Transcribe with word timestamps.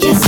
Yes. 0.00 0.27